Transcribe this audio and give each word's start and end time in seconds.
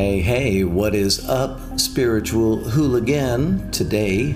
Hey, 0.00 0.20
hey, 0.20 0.64
what 0.64 0.94
is 0.94 1.28
up, 1.28 1.78
spiritual 1.78 2.56
hooligan? 2.56 3.70
Today, 3.70 4.34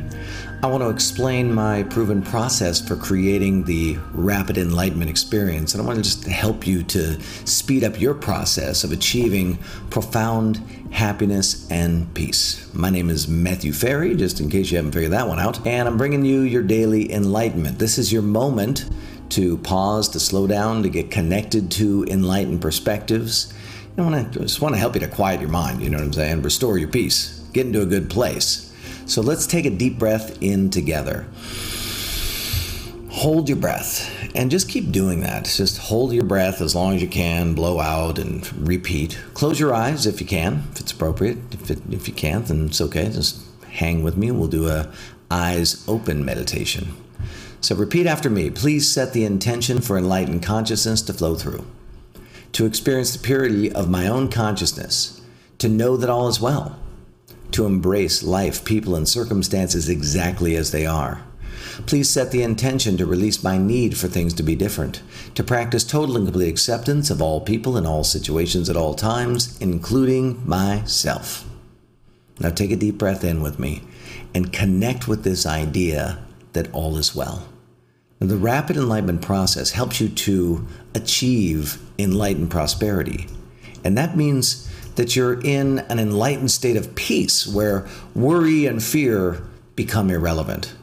I 0.63 0.67
want 0.67 0.83
to 0.83 0.91
explain 0.91 1.55
my 1.55 1.85
proven 1.85 2.21
process 2.21 2.87
for 2.87 2.97
creating 2.97 3.65
the 3.65 3.97
rapid 4.13 4.59
enlightenment 4.59 5.09
experience. 5.09 5.73
And 5.73 5.83
I 5.83 5.87
want 5.87 5.97
to 5.97 6.03
just 6.03 6.27
help 6.27 6.67
you 6.67 6.83
to 6.83 7.19
speed 7.47 7.83
up 7.83 7.99
your 7.99 8.13
process 8.13 8.85
of 8.85 8.93
achieving 8.93 9.57
profound 9.89 10.59
happiness 10.91 11.67
and 11.71 12.13
peace. 12.13 12.69
My 12.75 12.91
name 12.91 13.09
is 13.09 13.27
Matthew 13.27 13.73
Ferry, 13.73 14.15
just 14.15 14.41
in 14.41 14.51
case 14.51 14.71
you 14.71 14.77
haven't 14.77 14.93
figured 14.93 15.13
that 15.13 15.29
one 15.29 15.41
out. 15.41 15.67
And 15.67 15.89
I'm 15.89 15.97
bringing 15.97 16.27
you 16.27 16.43
your 16.43 16.63
daily 16.63 17.11
enlightenment. 17.11 17.79
This 17.79 17.97
is 17.97 18.13
your 18.13 18.21
moment 18.21 18.85
to 19.31 19.57
pause, 19.57 20.11
to 20.11 20.21
slow 20.21 20.47
down, 20.47 20.83
to 20.83 20.91
get 20.91 21.11
connected 21.11 21.71
to 21.71 22.05
enlightened 22.11 22.61
perspectives 22.61 23.51
I 23.97 24.03
want 24.03 24.33
to 24.33 24.41
just 24.41 24.61
want 24.61 24.75
to 24.75 24.79
help 24.79 24.95
you 24.95 25.01
to 25.03 25.09
quiet 25.09 25.41
your 25.41 25.51
mind. 25.51 25.81
You 25.81 25.89
know 25.89 25.99
what 25.99 26.07
I'm 26.07 26.13
saying? 26.13 26.43
Restore 26.43 26.79
your 26.79 26.89
peace. 26.89 27.39
Get 27.53 27.67
into 27.67 27.81
a 27.81 27.87
good 27.87 28.11
place. 28.11 28.73
So 29.07 29.23
let's 29.23 29.47
take 29.47 29.67
a 29.67 29.71
deep 29.71 29.99
breath 29.99 30.43
in 30.43 30.71
together. 30.71 31.27
Hold 33.11 33.49
your 33.49 33.59
breath 33.59 34.11
and 34.35 34.51
just 34.51 34.69
keep 34.69 34.91
doing 34.91 35.21
that. 35.21 35.45
Just 35.45 35.79
hold 35.79 36.13
your 36.13 36.25
breath 36.25 36.61
as 36.61 36.75
long 36.75 36.97
as 36.97 37.03
you 37.03 37.07
can, 37.07 37.55
blow 37.55 37.79
out 37.79 38.19
and 38.19 38.53
repeat. 38.67 39.17
Close 39.35 39.61
your 39.61 39.73
eyes 39.73 40.07
if 40.07 40.21
you 40.21 40.27
can, 40.27 40.65
if 40.73 40.81
it's 40.81 40.91
appropriate. 40.91 41.39
If, 41.53 41.71
it, 41.71 41.79
if 41.93 42.09
you 42.09 42.15
can't, 42.15 42.47
then 42.47 42.67
it's 42.67 42.81
okay. 42.81 43.05
Just 43.05 43.41
hang 43.71 44.03
with 44.03 44.17
me. 44.17 44.33
We'll 44.33 44.49
do 44.49 44.69
a 44.69 44.91
eyes 45.31 45.85
open 45.87 46.25
meditation. 46.25 46.97
So 47.61 47.77
repeat 47.77 48.07
after 48.07 48.29
me. 48.29 48.51
Please 48.51 48.91
set 48.91 49.13
the 49.13 49.25
intention 49.25 49.81
for 49.81 49.97
enlightened 49.97 50.43
consciousness 50.43 51.01
to 51.03 51.13
flow 51.13 51.37
through 51.37 51.65
to 52.55 52.67
experience 52.67 53.13
the 53.13 53.19
purity 53.19 53.71
of 53.71 53.91
my 53.91 54.07
own 54.07 54.31
consciousness, 54.31 55.21
to 55.59 55.69
know 55.69 55.97
that 55.97 56.09
all 56.09 56.29
is 56.29 56.41
well, 56.41 56.79
to 57.51 57.67
embrace 57.67 58.23
life, 58.23 58.65
people, 58.65 58.95
and 58.95 59.09
circumstances 59.09 59.89
exactly 59.89 60.57
as 60.57 60.71
they 60.71 60.87
are. 60.87 61.23
Please 61.87 62.09
set 62.09 62.31
the 62.31 62.43
intention 62.43 62.97
to 62.97 63.07
release 63.07 63.43
my 63.43 63.59
need 63.59 63.97
for 63.97 64.07
things 64.07 64.33
to 64.35 64.43
be 64.45 64.55
different, 64.55 65.03
to 65.35 65.43
practice 65.43 65.83
total 65.83 66.17
and 66.17 66.27
complete 66.27 66.49
acceptance 66.49 67.11
of 67.11 67.21
all 67.21 67.41
people 67.41 67.77
in 67.77 67.87
all 67.87 68.05
situations 68.05 68.71
at 68.71 68.77
all 68.77 68.95
times, 68.95 69.59
including 69.61 70.41
myself. 70.49 71.49
Now 72.39 72.51
take 72.51 72.71
a 72.71 72.77
deep 72.77 72.99
breath 72.99 73.25
in 73.25 73.43
with 73.43 73.59
me 73.59 73.83
and 74.33 74.53
connect 74.53 75.09
with 75.09 75.25
this 75.25 75.47
idea 75.47 76.19
that 76.53 76.73
all 76.73 76.97
is 76.97 77.15
well. 77.15 77.49
The 78.21 78.37
rapid 78.37 78.77
enlightenment 78.77 79.23
process 79.23 79.73
helps 79.73 80.01
you 80.01 80.09
to 80.09 80.67
achieve 80.95 81.79
enlightened 81.99 82.51
prosperity. 82.51 83.27
And 83.85 83.99
that 83.99 84.17
means 84.17 84.71
that 84.97 85.17
you're 85.17 85.41
in 85.41 85.81
an 85.81 85.99
enlightened 85.99 86.51
state 86.51 86.77
of 86.77 86.95
peace 86.95 87.47
where 87.47 87.87
worry 88.15 88.67
and 88.67 88.83
fear 88.83 89.43
become 89.77 90.11
irrelevant. 90.11 90.75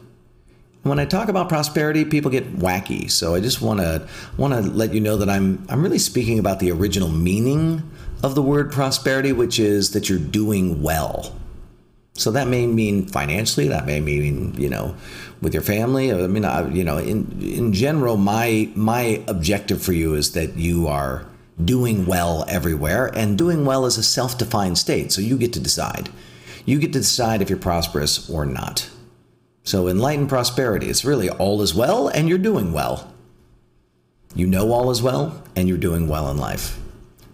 When 0.84 1.00
I 1.00 1.06
talk 1.06 1.30
about 1.30 1.48
prosperity, 1.48 2.06
people 2.06 2.32
get 2.32 2.58
wacky. 2.58 3.10
So 3.10 3.36
I 3.36 3.40
just 3.40 3.62
want 3.62 3.80
to 3.82 4.08
want 4.38 4.54
to 4.54 4.62
let 4.62 4.94
you 4.94 5.00
know 5.00 5.18
that 5.18 5.30
I'm 5.30 5.64
I'm 5.70 5.84
really 5.84 6.00
speaking 6.00 6.40
about 6.40 6.60
the 6.60 6.72
original 6.72 7.10
meaning 7.10 7.90
of 8.24 8.36
the 8.36 8.42
word 8.42 8.72
prosperity, 8.72 9.32
which 9.32 9.60
is 9.60 9.92
that 9.92 10.10
you're 10.10 10.20
doing 10.20 10.82
well. 10.82 11.36
So 12.14 12.32
that 12.32 12.48
may 12.48 12.68
mean 12.68 13.06
financially, 13.06 13.68
that 13.70 13.86
may 13.86 14.02
mean, 14.02 14.54
you 14.58 14.70
know, 14.70 14.96
with 15.42 15.54
your 15.54 15.64
family. 15.64 16.12
I 16.12 16.28
mean, 16.28 16.46
I, 16.46 16.68
you 16.70 16.84
know, 16.84 16.98
in 16.98 17.42
in 17.42 17.74
general, 17.74 18.18
my 18.18 18.70
my 18.76 19.24
objective 19.28 19.82
for 19.82 19.94
you 19.94 20.14
is 20.14 20.34
that 20.34 20.58
you 20.58 20.88
are 20.88 21.26
doing 21.64 22.06
well 22.06 22.46
everywhere, 22.48 23.12
and 23.16 23.38
doing 23.38 23.66
well 23.66 23.86
is 23.86 23.98
a 23.98 24.04
self-defined 24.04 24.78
state. 24.78 25.12
So 25.12 25.22
you 25.22 25.38
get 25.38 25.54
to 25.54 25.60
decide. 25.60 26.10
You 26.66 26.80
get 26.80 26.94
to 26.94 27.00
decide 27.00 27.42
if 27.42 27.50
you're 27.50 27.60
prosperous 27.60 28.30
or 28.30 28.46
not. 28.46 28.90
So 29.64 29.88
enlightened 29.88 30.30
prosperity, 30.30 30.90
it's 30.90 31.06
really 31.06 31.30
all 31.30 31.62
is 31.62 31.74
well 31.74 32.08
and 32.08 32.28
you're 32.28 32.38
doing 32.38 32.74
well. 32.74 33.14
You 34.34 34.48
know 34.48 34.72
all 34.72 34.90
is 34.92 35.02
well 35.02 35.44
and 35.56 35.68
you're 35.68 35.78
doing 35.78 36.08
well 36.08 36.30
in 36.30 36.38
life. 36.38 36.80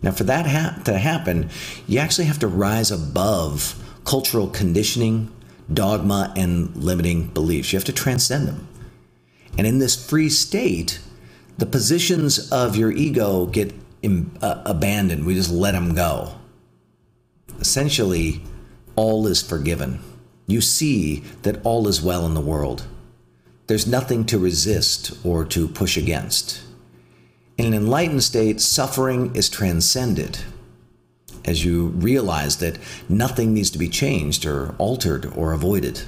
Now, 0.02 0.12
for 0.12 0.26
that 0.26 0.46
ha- 0.46 0.82
to 0.86 0.98
happen, 0.98 1.50
you 1.88 2.00
actually 2.00 2.26
have 2.26 2.40
to 2.40 2.48
rise 2.48 2.92
above 2.92 3.84
cultural 4.08 4.48
conditioning, 4.48 5.30
dogma, 5.72 6.34
and 6.38 6.74
limiting 6.78 7.28
beliefs. 7.28 7.74
You 7.74 7.78
have 7.78 7.86
to 7.86 7.92
transcend 7.92 8.48
them. 8.48 8.68
And 9.58 9.68
in 9.68 9.80
this 9.80 9.96
free 10.10 10.30
state, 10.30 11.00
the 11.58 11.66
positions 11.66 12.50
of 12.50 12.78
your 12.78 12.92
ego 12.92 13.46
get 13.48 13.74
uh, 14.42 14.62
abandoned. 14.66 15.26
We 15.26 15.36
just 15.36 15.52
let 15.52 15.74
them 15.74 15.94
go. 15.94 16.36
Essentially, 17.60 18.42
all 18.96 19.28
is 19.28 19.42
forgiven. 19.42 20.00
You 20.48 20.62
see 20.62 21.24
that 21.42 21.64
all 21.66 21.90
is 21.90 22.02
well 22.02 22.26
in 22.26 22.34
the 22.34 22.40
world. 22.40 22.88
There's 23.68 23.86
nothing 23.86 24.24
to 24.28 24.40
resist 24.40 25.14
or 25.26 25.44
to 25.46 25.68
push 25.68 25.98
against. 25.98 26.62
In 27.58 27.66
an 27.66 27.74
enlightened 27.74 28.24
state, 28.24 28.62
suffering 28.62 29.36
is 29.36 29.50
transcended 29.50 30.40
as 31.48 31.64
you 31.64 31.88
realize 31.88 32.58
that 32.58 32.78
nothing 33.10 33.54
needs 33.54 33.72
to 33.72 33.80
be 33.80 33.90
changed 33.90 34.46
or 34.46 34.76
altered 34.78 35.26
or 35.36 35.54
avoided. 35.54 36.02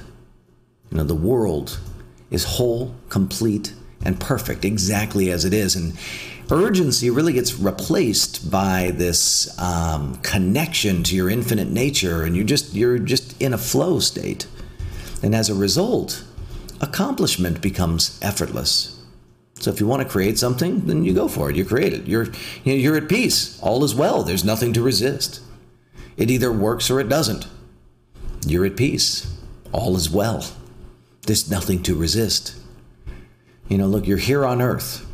You 0.90 0.98
know, 0.98 1.04
the 1.04 1.14
world 1.14 1.80
is 2.30 2.44
whole, 2.44 2.94
complete, 3.08 3.72
and 4.04 4.20
perfect 4.20 4.64
exactly 4.64 5.30
as 5.30 5.44
it 5.44 5.54
is. 5.54 5.74
And 5.74 5.98
urgency 6.50 7.10
really 7.10 7.32
gets 7.32 7.58
replaced 7.58 8.50
by 8.50 8.92
this 8.94 9.58
um, 9.58 10.16
connection 10.16 11.02
to 11.04 11.16
your 11.16 11.30
infinite 11.30 11.68
nature, 11.70 12.22
and 12.22 12.36
you 12.36 12.44
just 12.44 12.74
you're 12.74 12.98
just 12.98 13.40
in 13.40 13.52
a 13.52 13.58
flow 13.58 13.98
state. 13.98 14.46
And 15.22 15.34
as 15.34 15.48
a 15.48 15.54
result, 15.54 16.24
accomplishment 16.80 17.60
becomes 17.60 18.18
effortless. 18.22 18.99
So 19.60 19.70
if 19.70 19.78
you 19.78 19.86
want 19.86 20.02
to 20.02 20.08
create 20.08 20.38
something, 20.38 20.86
then 20.86 21.04
you 21.04 21.12
go 21.12 21.28
for 21.28 21.50
it. 21.50 21.56
You 21.56 21.64
create 21.64 21.92
it. 21.92 22.06
You're 22.08 22.24
you 22.64 22.72
know, 22.72 22.78
you're 22.78 22.96
at 22.96 23.08
peace. 23.08 23.60
All 23.62 23.84
is 23.84 23.94
well. 23.94 24.22
There's 24.22 24.44
nothing 24.44 24.72
to 24.72 24.82
resist. 24.82 25.40
It 26.16 26.30
either 26.30 26.50
works 26.50 26.90
or 26.90 26.98
it 26.98 27.08
doesn't. 27.08 27.46
You're 28.46 28.64
at 28.64 28.76
peace. 28.76 29.38
All 29.70 29.94
is 29.96 30.10
well. 30.10 30.44
There's 31.26 31.50
nothing 31.50 31.82
to 31.84 31.94
resist. 31.94 32.56
You 33.68 33.78
know, 33.78 33.86
look, 33.86 34.06
you're 34.06 34.18
here 34.18 34.44
on 34.44 34.62
earth. 34.62 35.06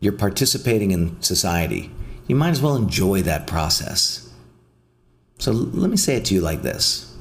You're 0.00 0.12
participating 0.12 0.92
in 0.92 1.20
society. 1.20 1.90
You 2.28 2.36
might 2.36 2.50
as 2.50 2.62
well 2.62 2.76
enjoy 2.76 3.22
that 3.22 3.46
process. 3.46 4.32
So 5.38 5.50
let 5.52 5.90
me 5.90 5.96
say 5.96 6.16
it 6.16 6.24
to 6.26 6.34
you 6.34 6.40
like 6.40 6.62
this. 6.62 7.14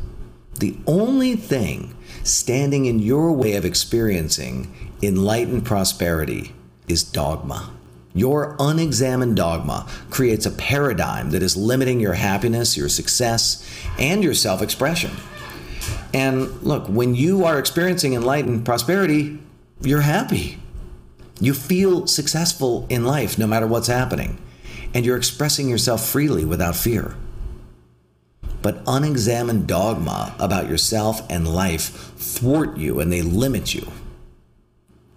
The 0.60 0.78
only 0.86 1.36
thing 1.36 1.96
standing 2.24 2.86
in 2.86 3.00
your 3.00 3.32
way 3.32 3.56
of 3.56 3.66
experiencing 3.66 4.74
enlightened 5.02 5.66
prosperity 5.66 6.54
is 6.88 7.04
dogma. 7.04 7.72
Your 8.14 8.56
unexamined 8.60 9.36
dogma 9.36 9.88
creates 10.10 10.46
a 10.46 10.52
paradigm 10.52 11.30
that 11.32 11.44
is 11.44 11.56
limiting 11.56 12.00
your 12.00 12.14
happiness, 12.14 12.76
your 12.76 12.90
success, 12.90 13.64
and 14.00 14.24
your 14.24 14.34
self 14.34 14.62
expression. 14.62 15.12
And 16.14 16.64
look, 16.64 16.88
when 16.88 17.14
you 17.14 17.46
are 17.46 17.60
experiencing 17.60 18.14
enlightened 18.14 18.66
prosperity, 18.66 19.40
you're 19.82 20.02
happy. 20.02 20.58
You 21.40 21.54
feel 21.54 22.08
successful 22.08 22.88
in 22.90 23.06
life 23.06 23.38
no 23.38 23.46
matter 23.46 23.68
what's 23.68 23.88
happening, 23.88 24.40
and 24.94 25.06
you're 25.06 25.18
expressing 25.18 25.70
yourself 25.70 26.04
freely 26.04 26.44
without 26.44 26.76
fear. 26.76 27.16
But 28.64 28.82
unexamined 28.88 29.68
dogma 29.68 30.36
about 30.40 30.68
yourself 30.68 31.22
and 31.30 31.48
life 31.48 32.14
thwart 32.18 32.78
you 32.78 33.00
and 33.00 33.14
they 33.14 33.22
limit 33.22 33.76
you. 33.76 33.92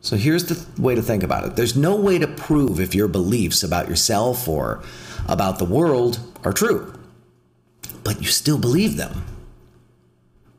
So 0.02 0.16
here's 0.16 0.44
the 0.44 0.80
way 0.80 0.94
to 0.94 1.02
think 1.02 1.22
about 1.22 1.44
it 1.44 1.56
there's 1.56 1.76
no 1.76 1.96
way 1.96 2.18
to 2.18 2.26
prove 2.26 2.80
if 2.80 2.94
your 2.94 3.08
beliefs 3.08 3.62
about 3.62 3.88
yourself 3.88 4.48
or 4.48 4.82
about 5.28 5.58
the 5.58 5.64
world 5.64 6.18
are 6.44 6.52
true, 6.52 6.92
but 8.02 8.20
you 8.20 8.28
still 8.28 8.58
believe 8.58 8.96
them. 8.96 9.24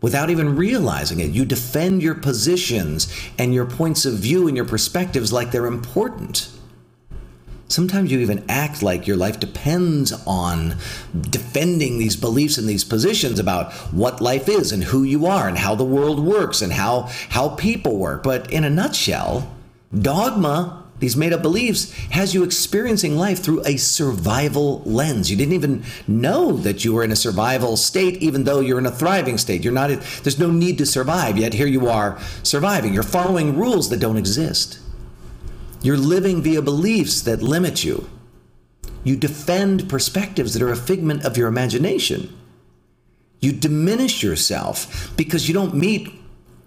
Without 0.01 0.31
even 0.31 0.55
realizing 0.55 1.19
it, 1.19 1.29
you 1.29 1.45
defend 1.45 2.01
your 2.01 2.15
positions 2.15 3.13
and 3.37 3.53
your 3.53 3.65
points 3.65 4.03
of 4.05 4.15
view 4.15 4.47
and 4.47 4.57
your 4.57 4.65
perspectives 4.65 5.31
like 5.31 5.51
they're 5.51 5.67
important. 5.67 6.49
Sometimes 7.71 8.11
you 8.11 8.19
even 8.19 8.43
act 8.49 8.83
like 8.83 9.07
your 9.07 9.17
life 9.17 9.39
depends 9.39 10.11
on 10.27 10.75
defending 11.29 11.97
these 11.97 12.15
beliefs 12.15 12.57
and 12.57 12.67
these 12.67 12.83
positions 12.83 13.39
about 13.39 13.71
what 13.93 14.19
life 14.19 14.49
is 14.49 14.71
and 14.71 14.83
who 14.83 15.03
you 15.03 15.25
are 15.25 15.47
and 15.47 15.57
how 15.57 15.75
the 15.75 15.85
world 15.85 16.19
works 16.19 16.61
and 16.61 16.73
how, 16.73 17.09
how 17.29 17.49
people 17.49 17.97
work. 17.97 18.23
But 18.23 18.51
in 18.51 18.63
a 18.63 18.69
nutshell, 18.69 19.49
dogma, 19.97 20.83
these 20.99 21.15
made 21.15 21.33
up 21.33 21.41
beliefs, 21.41 21.91
has 22.11 22.33
you 22.33 22.43
experiencing 22.43 23.17
life 23.17 23.39
through 23.39 23.65
a 23.65 23.77
survival 23.77 24.81
lens. 24.85 25.31
You 25.31 25.37
didn't 25.37 25.53
even 25.53 25.83
know 26.07 26.51
that 26.57 26.85
you 26.85 26.93
were 26.93 27.03
in 27.03 27.11
a 27.11 27.15
survival 27.15 27.77
state, 27.77 28.21
even 28.21 28.43
though 28.43 28.59
you're 28.59 28.79
in 28.79 28.85
a 28.85 28.91
thriving 28.91 29.39
state. 29.39 29.63
You're 29.63 29.73
not, 29.73 29.89
there's 29.89 30.37
no 30.37 30.51
need 30.51 30.77
to 30.77 30.85
survive, 30.85 31.37
yet 31.37 31.53
here 31.53 31.67
you 31.67 31.87
are 31.87 32.19
surviving. 32.43 32.93
You're 32.93 33.01
following 33.01 33.57
rules 33.57 33.89
that 33.89 33.99
don't 33.99 34.17
exist. 34.17 34.77
You're 35.81 35.97
living 35.97 36.41
via 36.41 36.61
beliefs 36.61 37.21
that 37.21 37.41
limit 37.41 37.83
you. 37.83 38.07
You 39.03 39.15
defend 39.15 39.89
perspectives 39.89 40.53
that 40.53 40.61
are 40.61 40.71
a 40.71 40.75
figment 40.75 41.25
of 41.25 41.37
your 41.37 41.47
imagination. 41.47 42.35
You 43.39 43.51
diminish 43.51 44.21
yourself 44.21 45.11
because 45.17 45.47
you 45.47 45.53
don't 45.53 45.73
meet 45.73 46.13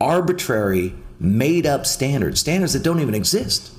arbitrary, 0.01 0.95
made 1.21 1.67
up 1.67 1.87
standards, 1.87 2.41
standards 2.41 2.73
that 2.73 2.83
don't 2.83 3.01
even 3.01 3.15
exist. 3.15 3.73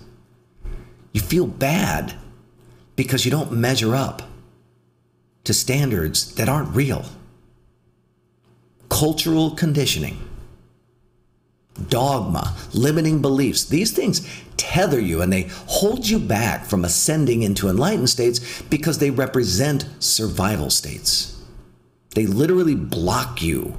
You 1.11 1.21
feel 1.21 1.47
bad 1.47 2.13
because 2.95 3.25
you 3.25 3.31
don't 3.31 3.51
measure 3.51 3.93
up 3.93 4.21
to 5.43 5.53
standards 5.53 6.35
that 6.35 6.49
aren't 6.49 6.75
real. 6.75 7.05
Cultural 8.89 9.51
conditioning, 9.51 10.17
dogma, 11.89 12.55
limiting 12.73 13.21
beliefs, 13.21 13.65
these 13.65 13.91
things 13.91 14.27
tether 14.57 14.99
you 14.99 15.21
and 15.21 15.31
they 15.31 15.49
hold 15.67 16.07
you 16.07 16.19
back 16.19 16.65
from 16.65 16.85
ascending 16.85 17.43
into 17.43 17.67
enlightened 17.67 18.09
states 18.09 18.61
because 18.63 18.99
they 18.99 19.11
represent 19.11 19.87
survival 19.99 20.69
states. 20.69 21.43
They 22.11 22.25
literally 22.25 22.75
block 22.75 23.41
you 23.41 23.77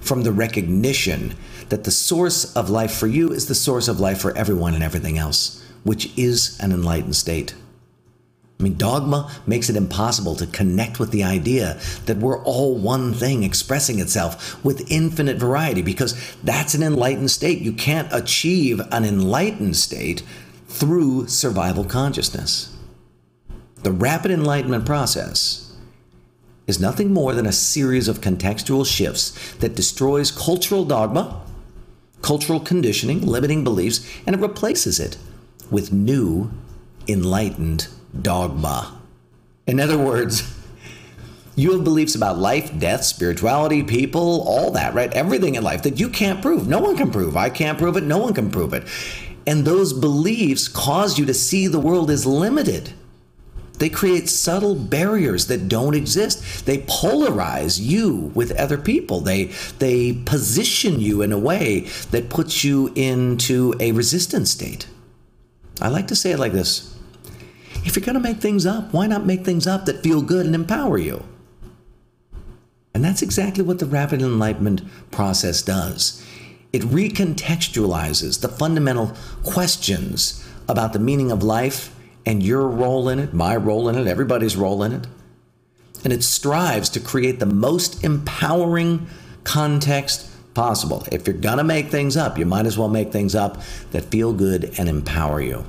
from 0.00 0.22
the 0.22 0.32
recognition 0.32 1.34
that 1.70 1.84
the 1.84 1.90
source 1.90 2.54
of 2.54 2.70
life 2.70 2.94
for 2.94 3.06
you 3.06 3.32
is 3.32 3.46
the 3.46 3.54
source 3.54 3.88
of 3.88 3.98
life 3.98 4.20
for 4.20 4.36
everyone 4.36 4.74
and 4.74 4.82
everything 4.82 5.18
else, 5.18 5.64
which 5.82 6.16
is 6.16 6.58
an 6.60 6.72
enlightened 6.72 7.16
state. 7.16 7.54
I 8.64 8.66
mean, 8.70 8.78
dogma 8.78 9.30
makes 9.46 9.68
it 9.68 9.76
impossible 9.76 10.36
to 10.36 10.46
connect 10.46 10.98
with 10.98 11.10
the 11.10 11.22
idea 11.22 11.78
that 12.06 12.16
we're 12.16 12.42
all 12.44 12.74
one 12.74 13.12
thing 13.12 13.42
expressing 13.42 13.98
itself 13.98 14.64
with 14.64 14.90
infinite 14.90 15.36
variety 15.36 15.82
because 15.82 16.34
that's 16.42 16.72
an 16.72 16.82
enlightened 16.82 17.30
state. 17.30 17.58
You 17.58 17.74
can't 17.74 18.08
achieve 18.10 18.80
an 18.90 19.04
enlightened 19.04 19.76
state 19.76 20.22
through 20.66 21.28
survival 21.28 21.84
consciousness. 21.84 22.74
The 23.82 23.92
rapid 23.92 24.30
enlightenment 24.30 24.86
process 24.86 25.76
is 26.66 26.80
nothing 26.80 27.12
more 27.12 27.34
than 27.34 27.44
a 27.44 27.52
series 27.52 28.08
of 28.08 28.22
contextual 28.22 28.86
shifts 28.86 29.54
that 29.56 29.76
destroys 29.76 30.30
cultural 30.30 30.86
dogma, 30.86 31.42
cultural 32.22 32.60
conditioning, 32.60 33.26
limiting 33.26 33.62
beliefs, 33.62 34.10
and 34.26 34.34
it 34.34 34.40
replaces 34.40 34.98
it 34.98 35.18
with 35.70 35.92
new 35.92 36.50
enlightened 37.06 37.88
dogma. 38.20 39.00
In 39.66 39.80
other 39.80 39.98
words, 39.98 40.54
you 41.56 41.72
have 41.72 41.84
beliefs 41.84 42.14
about 42.14 42.38
life, 42.38 42.76
death, 42.78 43.04
spirituality, 43.04 43.82
people, 43.82 44.42
all 44.42 44.72
that, 44.72 44.94
right? 44.94 45.12
Everything 45.12 45.54
in 45.54 45.62
life 45.62 45.82
that 45.82 46.00
you 46.00 46.08
can't 46.08 46.42
prove. 46.42 46.66
No 46.66 46.80
one 46.80 46.96
can 46.96 47.10
prove. 47.10 47.36
I 47.36 47.48
can't 47.48 47.78
prove 47.78 47.96
it. 47.96 48.04
No 48.04 48.18
one 48.18 48.34
can 48.34 48.50
prove 48.50 48.74
it. 48.74 48.86
And 49.46 49.64
those 49.64 49.92
beliefs 49.92 50.68
cause 50.68 51.18
you 51.18 51.26
to 51.26 51.34
see 51.34 51.66
the 51.66 51.78
world 51.78 52.10
as 52.10 52.26
limited. 52.26 52.92
They 53.78 53.88
create 53.88 54.28
subtle 54.28 54.76
barriers 54.76 55.48
that 55.48 55.68
don't 55.68 55.94
exist. 55.94 56.64
They 56.64 56.78
polarize 56.78 57.80
you 57.80 58.30
with 58.34 58.52
other 58.52 58.78
people. 58.78 59.20
They 59.20 59.46
they 59.78 60.12
position 60.12 61.00
you 61.00 61.22
in 61.22 61.32
a 61.32 61.38
way 61.38 61.80
that 62.12 62.30
puts 62.30 62.62
you 62.62 62.92
into 62.94 63.74
a 63.80 63.92
resistance 63.92 64.50
state. 64.50 64.86
I 65.80 65.88
like 65.88 66.06
to 66.08 66.16
say 66.16 66.30
it 66.30 66.38
like 66.38 66.52
this. 66.52 66.93
If 67.84 67.96
you're 67.96 68.04
going 68.04 68.14
to 68.14 68.20
make 68.20 68.38
things 68.38 68.64
up, 68.64 68.92
why 68.92 69.06
not 69.06 69.26
make 69.26 69.44
things 69.44 69.66
up 69.66 69.84
that 69.84 70.02
feel 70.02 70.22
good 70.22 70.46
and 70.46 70.54
empower 70.54 70.98
you? 70.98 71.22
And 72.94 73.04
that's 73.04 73.22
exactly 73.22 73.62
what 73.62 73.80
the 73.80 73.86
rapid 73.86 74.22
enlightenment 74.22 74.82
process 75.10 75.60
does. 75.62 76.24
It 76.72 76.82
recontextualizes 76.82 78.40
the 78.40 78.48
fundamental 78.48 79.12
questions 79.42 80.48
about 80.68 80.92
the 80.92 80.98
meaning 80.98 81.30
of 81.30 81.42
life 81.42 81.94
and 82.24 82.42
your 82.42 82.66
role 82.66 83.08
in 83.08 83.18
it, 83.18 83.34
my 83.34 83.54
role 83.54 83.88
in 83.88 83.96
it, 83.96 84.06
everybody's 84.06 84.56
role 84.56 84.82
in 84.82 84.92
it. 84.92 85.06
And 86.04 86.12
it 86.12 86.22
strives 86.22 86.88
to 86.90 87.00
create 87.00 87.38
the 87.38 87.46
most 87.46 88.02
empowering 88.02 89.06
context 89.42 90.30
possible. 90.54 91.04
If 91.12 91.26
you're 91.26 91.36
going 91.36 91.58
to 91.58 91.64
make 91.64 91.88
things 91.88 92.16
up, 92.16 92.38
you 92.38 92.46
might 92.46 92.66
as 92.66 92.78
well 92.78 92.88
make 92.88 93.12
things 93.12 93.34
up 93.34 93.60
that 93.90 94.04
feel 94.04 94.32
good 94.32 94.74
and 94.78 94.88
empower 94.88 95.40
you. 95.40 95.64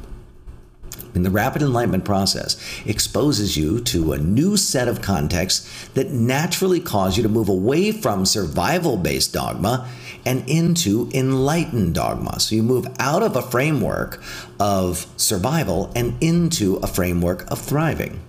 And 1.15 1.25
the 1.25 1.31
rapid 1.31 1.61
enlightenment 1.61 2.05
process 2.05 2.57
exposes 2.85 3.57
you 3.57 3.79
to 3.81 4.13
a 4.13 4.17
new 4.17 4.57
set 4.57 4.87
of 4.87 5.01
contexts 5.01 5.87
that 5.89 6.11
naturally 6.11 6.79
cause 6.79 7.17
you 7.17 7.23
to 7.23 7.29
move 7.29 7.49
away 7.49 7.91
from 7.91 8.25
survival 8.25 8.97
based 8.97 9.33
dogma 9.33 9.89
and 10.25 10.47
into 10.49 11.09
enlightened 11.13 11.95
dogma. 11.95 12.39
So 12.39 12.55
you 12.55 12.63
move 12.63 12.87
out 12.99 13.23
of 13.23 13.35
a 13.35 13.41
framework 13.41 14.21
of 14.59 15.07
survival 15.17 15.91
and 15.95 16.21
into 16.21 16.77
a 16.77 16.87
framework 16.87 17.49
of 17.49 17.61
thriving. 17.61 18.19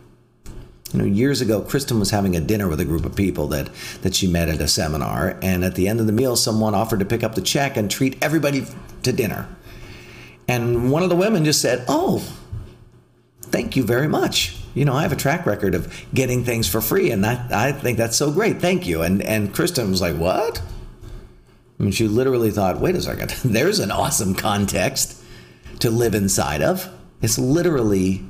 You 0.93 1.01
know, 1.01 1.05
years 1.05 1.41
ago, 1.41 1.63
Kristen 1.63 1.99
was 1.99 2.11
having 2.11 2.37
a 2.37 2.41
dinner 2.41 2.69
with 2.69 2.81
a 2.81 2.85
group 2.85 3.05
of 3.05 3.17
people 3.17 3.49
that, 3.49 3.69
that 4.03 4.15
she 4.15 4.27
met 4.29 4.49
at 4.49 4.61
a 4.61 4.69
seminar, 4.69 5.37
and 5.43 5.65
at 5.65 5.75
the 5.75 5.89
end 5.89 5.99
of 5.99 6.07
the 6.07 6.13
meal, 6.13 6.37
someone 6.37 6.75
offered 6.75 7.01
to 7.01 7.05
pick 7.05 7.25
up 7.25 7.35
the 7.35 7.41
check 7.41 7.77
and 7.77 7.91
treat 7.91 8.17
everybody 8.23 8.65
to 9.03 9.13
dinner. 9.13 9.49
And 10.49 10.93
one 10.93 11.03
of 11.03 11.09
the 11.09 11.17
women 11.17 11.45
just 11.45 11.61
said, 11.61 11.85
Oh, 11.89 12.23
thank 13.51 13.77
you 13.77 13.83
very 13.83 14.09
much. 14.09 14.57
You 14.75 14.85
know, 14.85 14.95
I 14.95 15.03
have 15.03 15.13
a 15.13 15.17
track 15.17 15.47
record 15.47 15.75
of 15.75 15.93
getting 16.13 16.45
things 16.45 16.69
for 16.69 16.81
free, 16.81 17.11
and 17.11 17.25
I, 17.25 17.69
I 17.69 17.73
think 17.73 17.97
that's 17.99 18.17
so 18.17 18.31
great. 18.31 18.61
Thank 18.61 18.87
you. 18.87 19.03
And 19.03 19.23
and 19.23 19.55
Kristen 19.55 19.91
was 19.91 20.01
like, 20.01 20.17
What? 20.17 20.61
I 21.79 21.83
mean, 21.83 21.93
she 21.93 22.09
literally 22.09 22.51
thought, 22.51 22.81
wait 22.81 22.95
a 22.95 23.03
second, 23.03 23.31
there's 23.45 23.79
an 23.81 23.91
awesome 23.91 24.35
context 24.35 25.23
to 25.81 25.91
live 25.91 26.15
inside 26.15 26.63
of. 26.63 26.89
It's 27.21 27.39
literally 27.39 28.25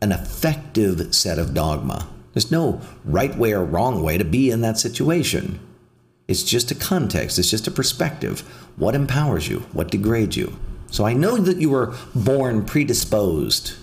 an 0.00 0.12
effective 0.12 1.14
set 1.14 1.38
of 1.38 1.52
dogma. 1.52 2.08
There's 2.32 2.50
no 2.50 2.80
right 3.04 3.36
way 3.36 3.52
or 3.52 3.64
wrong 3.64 4.02
way 4.02 4.16
to 4.16 4.24
be 4.24 4.50
in 4.50 4.60
that 4.62 4.78
situation. 4.78 5.58
It's 6.28 6.44
just 6.44 6.70
a 6.70 6.74
context, 6.74 7.38
it's 7.38 7.50
just 7.50 7.66
a 7.66 7.72
perspective. 7.72 8.40
What 8.76 8.94
empowers 8.94 9.48
you? 9.48 9.60
What 9.72 9.90
degrades 9.90 10.36
you? 10.36 10.56
So 10.90 11.04
I 11.04 11.12
know 11.12 11.36
that 11.36 11.58
you 11.58 11.70
were 11.70 11.94
born 12.14 12.64
predisposed 12.64 13.74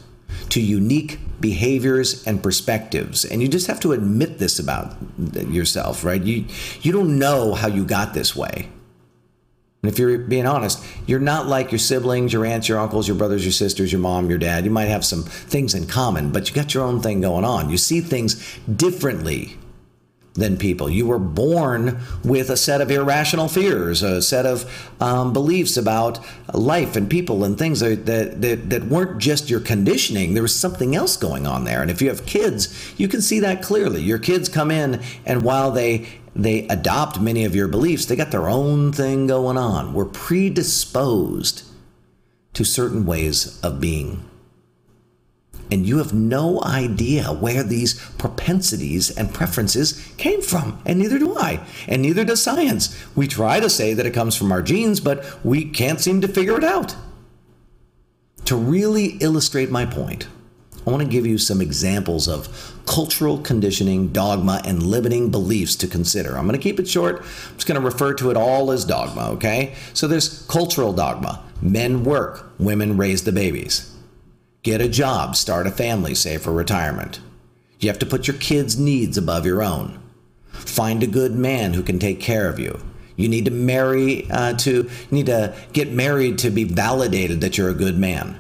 to 0.57 0.63
unique 0.63 1.19
behaviors 1.39 2.25
and 2.25 2.41
perspectives. 2.41 3.23
And 3.23 3.43
you 3.43 3.47
just 3.47 3.67
have 3.67 3.79
to 3.81 3.91
admit 3.91 4.39
this 4.39 4.57
about 4.57 4.95
yourself 5.35 6.03
right? 6.03 6.21
You 6.21 6.45
you 6.81 6.91
don't 6.91 7.19
know 7.19 7.53
how 7.53 7.67
you 7.67 7.85
got 7.85 8.15
this 8.15 8.35
way. 8.35 8.67
And 9.83 9.91
if 9.91 9.99
you're 9.99 10.17
being 10.17 10.47
honest 10.47 10.83
you're 11.05 11.19
not 11.19 11.45
like 11.45 11.71
your 11.71 11.77
siblings 11.77 12.33
your 12.33 12.43
aunts 12.43 12.67
your 12.67 12.79
uncles 12.79 13.07
your 13.07 13.17
brothers 13.17 13.45
your 13.45 13.51
sisters 13.51 13.91
your 13.91 14.01
mom 14.01 14.31
your 14.31 14.39
dad. 14.39 14.65
You 14.65 14.71
might 14.71 14.85
have 14.85 15.05
some 15.05 15.21
things 15.21 15.75
in 15.75 15.85
common 15.85 16.31
but 16.31 16.49
you 16.49 16.55
got 16.55 16.73
your 16.73 16.83
own 16.83 17.01
thing 17.01 17.21
going 17.21 17.45
on. 17.45 17.69
You 17.69 17.77
see 17.77 18.01
things 18.01 18.57
differently 18.65 19.57
than 20.37 20.55
people. 20.57 20.89
You 20.89 21.07
were 21.07 21.19
born 21.19 21.99
with 22.23 22.49
a 22.49 22.57
set 22.57 22.79
of 22.79 22.91
irrational 22.91 23.47
fears, 23.47 24.03
a 24.03 24.21
set 24.21 24.45
of 24.45 24.93
um, 25.01 25.33
beliefs 25.33 25.75
about 25.75 26.19
life 26.53 26.95
and 26.95 27.09
people 27.09 27.43
and 27.43 27.57
things 27.57 27.79
that, 27.79 28.05
that, 28.05 28.69
that 28.69 28.83
weren't 28.85 29.19
just 29.19 29.49
your 29.49 29.59
conditioning. 29.59 30.33
There 30.33 30.43
was 30.43 30.55
something 30.55 30.95
else 30.95 31.17
going 31.17 31.47
on 31.47 31.63
there. 31.63 31.81
And 31.81 31.91
if 31.91 32.01
you 32.01 32.09
have 32.09 32.25
kids, 32.25 32.93
you 32.97 33.07
can 33.07 33.21
see 33.21 33.39
that 33.39 33.61
clearly. 33.63 34.01
Your 34.01 34.19
kids 34.19 34.47
come 34.47 34.71
in, 34.71 35.01
and 35.25 35.41
while 35.41 35.71
they 35.71 36.07
they 36.35 36.67
adopt 36.67 37.19
many 37.19 37.45
of 37.45 37.55
your 37.55 37.67
beliefs, 37.67 38.05
they 38.05 38.15
got 38.15 38.29
their 38.29 38.47
own 38.47 38.91
thing 38.93 39.25
going 39.25 39.57
on. 39.57 39.91
We're 39.93 40.05
predisposed 40.05 41.63
to 42.53 42.63
certain 42.63 43.07
ways 43.07 43.59
of 43.61 43.81
being 43.81 44.23
and 45.71 45.85
you 45.85 45.97
have 45.97 46.13
no 46.13 46.61
idea 46.63 47.25
where 47.25 47.63
these 47.63 47.99
propensities 48.17 49.09
and 49.09 49.33
preferences 49.33 50.11
came 50.17 50.41
from. 50.41 50.81
And 50.85 50.99
neither 50.99 51.19
do 51.19 51.37
I. 51.37 51.65
And 51.87 52.01
neither 52.01 52.23
does 52.23 52.41
science. 52.41 52.95
We 53.15 53.27
try 53.27 53.59
to 53.59 53.69
say 53.69 53.93
that 53.93 54.05
it 54.05 54.13
comes 54.13 54.35
from 54.35 54.51
our 54.51 54.61
genes, 54.61 54.99
but 54.99 55.25
we 55.43 55.65
can't 55.65 55.99
seem 55.99 56.21
to 56.21 56.27
figure 56.27 56.57
it 56.57 56.63
out. 56.63 56.95
To 58.45 58.55
really 58.55 59.17
illustrate 59.19 59.69
my 59.69 59.85
point, 59.85 60.27
I 60.85 60.89
want 60.89 61.03
to 61.03 61.09
give 61.09 61.25
you 61.25 61.37
some 61.37 61.59
examples 61.59 62.29
of 62.29 62.47
cultural 62.85 63.39
conditioning, 63.39 64.07
dogma, 64.13 64.61
and 64.63 64.81
limiting 64.81 65.29
beliefs 65.29 65.75
to 65.77 65.87
consider. 65.87 66.37
I'm 66.37 66.47
going 66.47 66.57
to 66.57 66.63
keep 66.63 66.79
it 66.79 66.87
short. 66.87 67.17
I'm 67.19 67.55
just 67.55 67.67
going 67.67 67.79
to 67.79 67.85
refer 67.85 68.13
to 68.13 68.31
it 68.31 68.37
all 68.37 68.71
as 68.71 68.85
dogma, 68.85 69.31
okay? 69.31 69.75
So 69.93 70.07
there's 70.07 70.45
cultural 70.47 70.93
dogma 70.93 71.43
men 71.61 72.03
work, 72.03 72.49
women 72.59 72.95
raise 72.97 73.23
the 73.23 73.31
babies. 73.31 73.96
Get 74.67 74.81
a 74.81 74.89
job, 74.89 75.37
start 75.37 75.65
a 75.65 75.71
family, 75.71 76.13
save 76.13 76.41
for 76.41 76.51
retirement. 76.51 77.21
You 77.79 77.87
have 77.87 77.99
to 77.99 78.05
put 78.05 78.27
your 78.27 78.35
kids' 78.35 78.77
needs 78.77 79.17
above 79.17 79.45
your 79.45 79.63
own. 79.63 79.97
Find 80.51 81.01
a 81.01 81.07
good 81.07 81.35
man 81.35 81.73
who 81.73 81.81
can 81.81 81.99
take 81.99 82.19
care 82.19 82.49
of 82.49 82.59
you. 82.59 82.77
You 83.15 83.29
need 83.29 83.45
to 83.45 83.51
marry 83.51 84.29
uh, 84.29 84.55
to 84.55 84.71
you 84.73 84.89
need 85.09 85.27
to 85.27 85.55
get 85.71 85.93
married 85.93 86.39
to 86.39 86.49
be 86.49 86.65
validated 86.65 87.39
that 87.39 87.57
you're 87.57 87.69
a 87.69 87.73
good 87.73 87.97
man. 87.97 88.37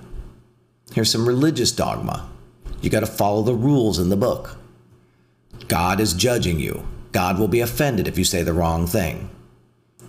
Here's 0.91 1.09
some 1.09 1.25
religious 1.25 1.71
dogma. 1.71 2.29
You 2.81 2.89
got 2.89 2.99
to 2.99 3.05
follow 3.05 3.41
the 3.41 3.55
rules 3.55 3.97
in 3.97 4.09
the 4.09 4.17
book. 4.17 4.57
God 5.69 6.01
is 6.01 6.13
judging 6.13 6.59
you. 6.59 6.85
God 7.13 7.39
will 7.39 7.47
be 7.47 7.61
offended 7.61 8.05
if 8.05 8.17
you 8.17 8.25
say 8.25 8.43
the 8.43 8.51
wrong 8.51 8.85
thing. 8.85 9.29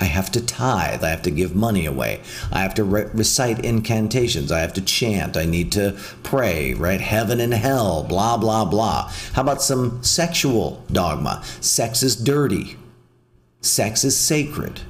I 0.01 0.05
have 0.05 0.31
to 0.33 0.45
tithe. 0.45 1.03
I 1.03 1.11
have 1.11 1.23
to 1.23 1.31
give 1.31 1.57
money 1.57 1.85
away. 1.85 2.21
I 2.53 2.61
have 2.61 2.75
to 2.75 2.85
re- 2.85 3.11
recite 3.13 3.65
incantations. 3.65 4.53
I 4.53 4.61
have 4.61 4.73
to 4.75 4.81
chant. 4.81 5.37
I 5.37 5.45
need 5.45 5.73
to 5.73 5.99
pray, 6.23 6.75
right? 6.75 7.01
Heaven 7.01 7.41
and 7.41 7.53
hell, 7.53 8.05
blah, 8.05 8.37
blah, 8.37 8.65
blah. 8.65 9.11
How 9.33 9.43
about 9.43 9.63
some 9.63 10.03
sexual 10.03 10.85
dogma? 10.93 11.43
Sex 11.61 12.03
is 12.03 12.15
dirty. 12.15 12.77
Sex 13.61 14.05
is 14.05 14.17
sacred. 14.17 14.81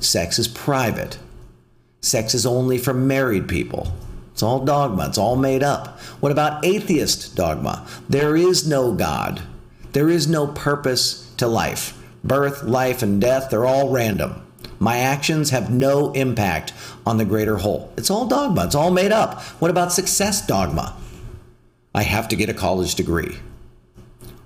Sex 0.00 0.38
is 0.38 0.48
private. 0.48 1.18
Sex 2.02 2.34
is 2.34 2.44
only 2.44 2.76
for 2.76 2.92
married 2.92 3.48
people. 3.48 3.92
It's 4.32 4.42
all 4.42 4.64
dogma. 4.64 5.08
It's 5.08 5.16
all 5.16 5.36
made 5.36 5.62
up. 5.62 5.98
What 6.20 6.30
about 6.30 6.62
atheist 6.62 7.34
dogma? 7.34 7.86
There 8.06 8.36
is 8.36 8.68
no 8.68 8.92
God. 8.92 9.40
There 9.92 10.10
is 10.10 10.28
no 10.28 10.46
purpose 10.46 11.32
to 11.38 11.46
life. 11.46 11.98
Birth, 12.26 12.64
life, 12.64 13.02
and 13.02 13.20
death, 13.20 13.50
they're 13.50 13.66
all 13.66 13.90
random. 13.90 14.42
My 14.78 14.98
actions 14.98 15.50
have 15.50 15.70
no 15.70 16.12
impact 16.12 16.72
on 17.06 17.16
the 17.16 17.24
greater 17.24 17.58
whole. 17.58 17.92
It's 17.96 18.10
all 18.10 18.26
dogma. 18.26 18.64
It's 18.66 18.74
all 18.74 18.90
made 18.90 19.12
up. 19.12 19.40
What 19.60 19.70
about 19.70 19.92
success 19.92 20.46
dogma? 20.46 20.96
I 21.94 22.02
have 22.02 22.28
to 22.28 22.36
get 22.36 22.50
a 22.50 22.54
college 22.54 22.94
degree. 22.94 23.38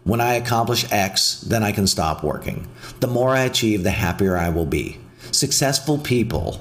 When 0.04 0.20
I 0.20 0.34
accomplish 0.34 0.90
X, 0.92 1.40
then 1.40 1.62
I 1.62 1.72
can 1.72 1.87
stop 1.87 2.22
working. 2.22 2.68
The 3.00 3.06
more 3.06 3.30
I 3.30 3.40
achieve, 3.40 3.82
the 3.82 3.90
happier 3.90 4.37
I 4.37 4.50
will 4.50 4.66
be. 4.66 4.99
Successful 5.32 5.99
people 5.99 6.60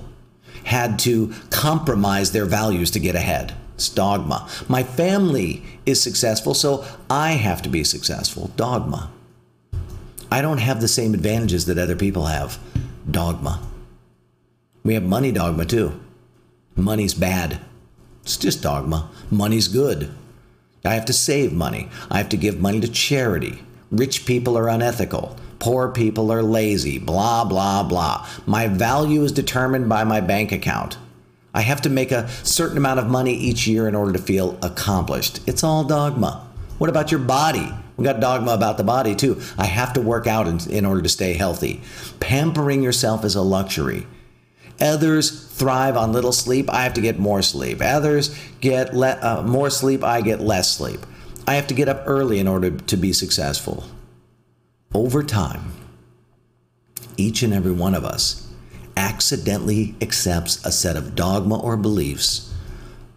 had 0.66 1.00
to 1.00 1.34
compromise 1.50 2.32
their 2.32 2.46
values 2.46 2.92
to 2.92 3.00
get 3.00 3.16
ahead. 3.16 3.56
It's 3.76 3.90
dogma. 3.90 4.48
My 4.68 4.84
family 4.84 5.64
is 5.86 6.02
successful, 6.02 6.54
so 6.54 6.86
I 7.10 7.32
have 7.32 7.62
to 7.62 7.70
be 7.70 7.84
successful. 7.84 8.52
Dogma. 8.56 9.10
I 10.32 10.42
don't 10.42 10.60
have 10.60 10.80
the 10.80 10.88
same 10.88 11.14
advantages 11.14 11.66
that 11.66 11.78
other 11.78 11.96
people 11.96 12.26
have. 12.26 12.60
Dogma. 13.10 13.62
We 14.84 14.94
have 14.94 15.04
money 15.04 15.32
dogma 15.32 15.66
too. 15.66 16.00
Money's 16.76 17.14
bad. 17.14 17.60
It's 18.22 18.38
just 18.38 18.62
dogma. 18.62 19.10
Money's 19.32 19.68
good. 19.68 20.12
I 20.86 20.94
have 20.94 21.06
to 21.06 21.14
save 21.14 21.52
money. 21.52 21.90
I 22.10 22.18
have 22.18 22.30
to 22.30 22.38
give 22.38 22.62
money 22.62 22.80
to 22.80 22.88
charity. 22.88 23.64
Rich 23.92 24.26
people 24.26 24.58
are 24.58 24.70
unethical. 24.70 25.36
Poor 25.58 25.90
people 25.90 26.32
are 26.32 26.44
lazy. 26.44 27.00
Blah, 27.00 27.44
blah, 27.46 27.84
blah. 27.84 28.26
My 28.46 28.68
value 28.68 29.24
is 29.24 29.32
determined 29.32 29.90
by 29.90 30.04
my 30.04 30.22
bank 30.22 30.52
account. 30.52 30.98
I 31.54 31.62
have 31.62 31.82
to 31.82 31.90
make 31.90 32.12
a 32.12 32.30
certain 32.44 32.78
amount 32.78 33.00
of 33.00 33.08
money 33.08 33.34
each 33.34 33.68
year 33.68 33.88
in 33.88 33.96
order 33.96 34.14
to 34.14 34.20
feel 34.20 34.58
accomplished. 34.62 35.42
It's 35.48 35.64
all 35.64 35.84
dogma. 35.84 36.48
What 36.78 36.90
about 36.90 37.12
your 37.12 37.20
body? 37.20 37.74
We 38.00 38.06
got 38.06 38.22
dogma 38.22 38.54
about 38.54 38.78
the 38.78 38.84
body 38.86 39.14
too. 39.14 39.42
I 39.58 39.66
have 39.66 39.92
to 39.94 40.02
work 40.02 40.26
out 40.26 40.48
in, 40.48 40.60
in 40.72 40.86
order 40.86 41.02
to 41.02 41.10
stay 41.10 41.34
healthy. 41.34 41.82
Pampering 42.22 42.82
yourself 42.82 43.26
is 43.26 43.36
a 43.36 43.42
luxury. 43.42 44.08
Others 44.80 45.48
thrive 45.50 45.98
on 45.98 46.14
little 46.14 46.32
sleep. 46.32 46.70
I 46.70 46.84
have 46.84 46.94
to 46.94 47.02
get 47.02 47.20
more 47.20 47.42
sleep. 47.42 47.82
Others 47.82 48.34
get 48.62 48.96
le- 48.96 49.20
uh, 49.22 49.44
more 49.46 49.70
sleep. 49.70 50.02
I 50.02 50.22
get 50.22 50.40
less 50.40 50.72
sleep. 50.72 51.02
I 51.46 51.56
have 51.56 51.68
to 51.68 51.74
get 51.74 51.90
up 51.90 52.04
early 52.06 52.40
in 52.40 52.48
order 52.48 52.72
to 52.72 52.96
be 52.96 53.12
successful. 53.12 53.84
Over 54.94 55.22
time, 55.22 55.74
each 57.18 57.44
and 57.44 57.54
every 57.54 57.74
one 57.74 57.96
of 57.96 58.06
us 58.06 58.48
accidentally 58.96 59.96
accepts 60.02 60.64
a 60.66 60.72
set 60.72 60.96
of 60.96 61.16
dogma 61.16 61.60
or 61.60 61.76
beliefs 61.76 62.54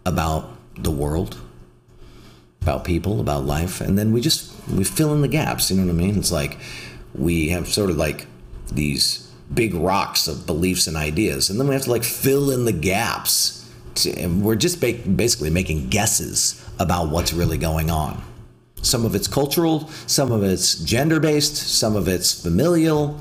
about 0.05 0.49
the 0.75 0.91
world, 0.91 1.37
about 2.63 2.85
people, 2.85 3.19
about 3.19 3.45
life, 3.45 3.81
and 3.81 3.97
then 3.97 4.11
we 4.11 4.21
just 4.21 4.51
we 4.69 4.83
fill 4.83 5.13
in 5.13 5.21
the 5.21 5.27
gaps. 5.27 5.69
You 5.69 5.77
know 5.77 5.85
what 5.85 5.91
I 5.91 6.05
mean? 6.05 6.17
It's 6.17 6.31
like 6.31 6.57
we 7.13 7.49
have 7.49 7.67
sort 7.67 7.89
of 7.89 7.97
like 7.97 8.25
these 8.71 9.29
big 9.53 9.75
rocks 9.75 10.27
of 10.27 10.47
beliefs 10.47 10.87
and 10.87 10.97
ideas, 10.97 11.49
and 11.49 11.59
then 11.59 11.67
we 11.67 11.75
have 11.75 11.83
to 11.83 11.91
like 11.91 12.03
fill 12.03 12.49
in 12.49 12.65
the 12.65 12.71
gaps. 12.71 13.59
To, 13.95 14.11
and 14.11 14.41
we're 14.41 14.55
just 14.55 14.81
ba- 14.81 14.93
basically 14.93 15.51
making 15.51 15.89
guesses 15.89 16.59
about 16.79 17.09
what's 17.09 17.31
really 17.33 17.59
going 17.59 17.91
on. 17.91 18.23
Some 18.81 19.05
of 19.05 19.13
it's 19.13 19.27
cultural, 19.27 19.87
some 20.07 20.31
of 20.31 20.43
it's 20.43 20.75
gender 20.75 21.19
based, 21.19 21.55
some 21.55 21.95
of 21.95 22.07
it's 22.07 22.41
familial. 22.41 23.19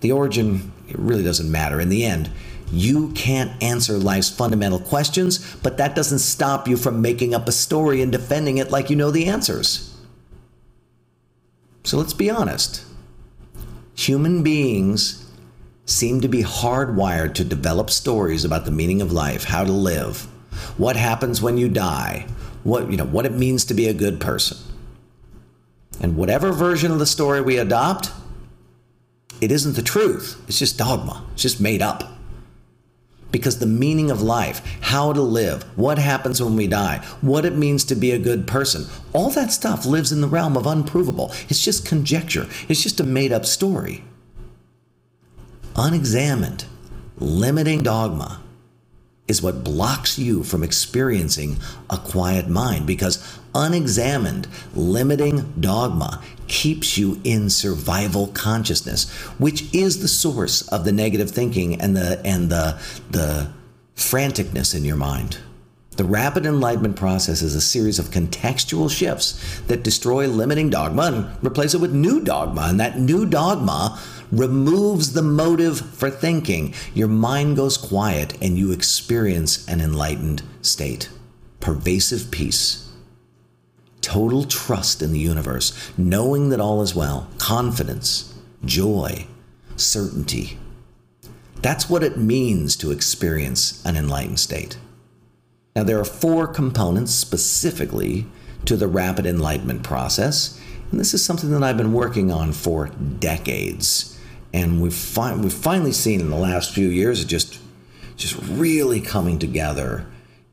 The 0.00 0.12
origin 0.12 0.72
it 0.88 0.98
really 0.98 1.22
doesn't 1.22 1.50
matter. 1.50 1.80
In 1.80 1.90
the 1.90 2.04
end, 2.04 2.30
you 2.72 3.10
can't 3.12 3.62
answer 3.62 3.94
life's 3.94 4.30
fundamental 4.30 4.78
questions, 4.78 5.56
but 5.56 5.76
that 5.78 5.94
doesn't 5.94 6.20
stop 6.20 6.68
you 6.68 6.76
from 6.76 7.02
making 7.02 7.34
up 7.34 7.48
a 7.48 7.52
story 7.52 8.00
and 8.02 8.12
defending 8.12 8.58
it 8.58 8.70
like 8.70 8.90
you 8.90 8.96
know 8.96 9.10
the 9.10 9.26
answers. 9.26 9.96
So 11.84 11.96
let's 11.96 12.12
be 12.12 12.30
honest. 12.30 12.84
Human 13.96 14.42
beings 14.42 15.26
seem 15.84 16.20
to 16.20 16.28
be 16.28 16.42
hardwired 16.42 17.34
to 17.34 17.44
develop 17.44 17.90
stories 17.90 18.44
about 18.44 18.64
the 18.64 18.70
meaning 18.70 19.02
of 19.02 19.12
life, 19.12 19.44
how 19.44 19.64
to 19.64 19.72
live, 19.72 20.28
what 20.76 20.96
happens 20.96 21.42
when 21.42 21.58
you 21.58 21.68
die, 21.68 22.26
what 22.62 22.90
you 22.90 22.96
know, 22.96 23.04
what 23.04 23.26
it 23.26 23.32
means 23.32 23.64
to 23.64 23.74
be 23.74 23.88
a 23.88 23.94
good 23.94 24.20
person. 24.20 24.58
And 26.00 26.16
whatever 26.16 26.52
version 26.52 26.92
of 26.92 26.98
the 26.98 27.06
story 27.06 27.40
we 27.40 27.58
adopt, 27.58 28.10
it 29.40 29.50
isn't 29.50 29.76
the 29.76 29.82
truth. 29.82 30.42
It's 30.48 30.58
just 30.58 30.78
dogma. 30.78 31.26
It's 31.32 31.42
just 31.42 31.60
made 31.60 31.82
up. 31.82 32.19
Because 33.32 33.58
the 33.58 33.66
meaning 33.66 34.10
of 34.10 34.22
life, 34.22 34.60
how 34.80 35.12
to 35.12 35.20
live, 35.20 35.62
what 35.76 35.98
happens 35.98 36.42
when 36.42 36.56
we 36.56 36.66
die, 36.66 37.04
what 37.20 37.44
it 37.44 37.56
means 37.56 37.84
to 37.84 37.94
be 37.94 38.10
a 38.10 38.18
good 38.18 38.46
person, 38.46 38.86
all 39.12 39.30
that 39.30 39.52
stuff 39.52 39.86
lives 39.86 40.12
in 40.12 40.20
the 40.20 40.28
realm 40.28 40.56
of 40.56 40.66
unprovable. 40.66 41.32
It's 41.48 41.64
just 41.64 41.86
conjecture. 41.86 42.48
It's 42.68 42.82
just 42.82 43.00
a 43.00 43.04
made 43.04 43.32
up 43.32 43.46
story 43.46 44.04
unexamined, 45.76 46.64
limiting 47.18 47.82
dogma 47.82 48.40
is 49.30 49.40
what 49.40 49.62
blocks 49.62 50.18
you 50.18 50.42
from 50.42 50.64
experiencing 50.64 51.56
a 51.88 51.96
quiet 51.96 52.48
mind 52.48 52.84
because 52.84 53.38
unexamined, 53.54 54.48
limiting 54.74 55.52
dogma 55.60 56.20
keeps 56.48 56.98
you 56.98 57.20
in 57.22 57.48
survival 57.48 58.26
consciousness, 58.28 59.08
which 59.38 59.72
is 59.72 60.02
the 60.02 60.08
source 60.08 60.66
of 60.68 60.84
the 60.84 60.92
negative 60.92 61.30
thinking 61.30 61.80
and 61.80 61.96
the 61.96 62.20
and 62.24 62.50
the 62.50 62.76
the 63.10 63.48
franticness 63.94 64.74
in 64.74 64.84
your 64.84 64.96
mind. 64.96 65.38
The 65.96 66.04
rapid 66.04 66.46
enlightenment 66.46 66.96
process 66.96 67.42
is 67.42 67.54
a 67.54 67.60
series 67.60 67.98
of 67.98 68.10
contextual 68.10 68.90
shifts 68.90 69.60
that 69.66 69.84
destroy 69.84 70.26
limiting 70.26 70.70
dogma 70.70 71.02
and 71.02 71.46
replace 71.46 71.74
it 71.74 71.80
with 71.80 71.92
new 71.92 72.20
dogma. 72.20 72.62
And 72.62 72.80
that 72.80 72.98
new 72.98 73.26
dogma 73.26 74.00
removes 74.32 75.12
the 75.12 75.22
motive 75.22 75.80
for 75.80 76.10
thinking. 76.10 76.74
Your 76.94 77.08
mind 77.08 77.56
goes 77.56 77.76
quiet 77.76 78.36
and 78.40 78.58
you 78.58 78.72
experience 78.72 79.66
an 79.68 79.80
enlightened 79.80 80.42
state. 80.62 81.10
Pervasive 81.60 82.30
peace, 82.30 82.90
total 84.00 84.44
trust 84.44 85.02
in 85.02 85.12
the 85.12 85.18
universe, 85.18 85.92
knowing 85.98 86.48
that 86.50 86.60
all 86.60 86.80
is 86.80 86.94
well, 86.94 87.28
confidence, 87.38 88.34
joy, 88.64 89.26
certainty. 89.76 90.58
That's 91.62 91.90
what 91.90 92.02
it 92.02 92.16
means 92.16 92.76
to 92.76 92.90
experience 92.90 93.84
an 93.84 93.96
enlightened 93.96 94.40
state. 94.40 94.78
Now, 95.76 95.84
there 95.84 96.00
are 96.00 96.04
four 96.04 96.46
components 96.46 97.14
specifically 97.14 98.26
to 98.64 98.76
the 98.76 98.88
rapid 98.88 99.26
enlightenment 99.26 99.82
process, 99.82 100.58
and 100.90 100.98
this 100.98 101.14
is 101.14 101.24
something 101.24 101.50
that 101.50 101.62
I've 101.62 101.76
been 101.76 101.92
working 101.92 102.32
on 102.32 102.52
for 102.52 102.88
decades. 102.88 104.18
And 104.52 104.82
we've, 104.82 104.94
fi- 104.94 105.36
we've 105.36 105.52
finally 105.52 105.92
seen 105.92 106.20
in 106.20 106.30
the 106.30 106.36
last 106.36 106.72
few 106.72 106.88
years 106.88 107.22
it 107.22 107.26
just, 107.26 107.60
just 108.16 108.36
really 108.48 109.00
coming 109.00 109.38
together 109.38 110.06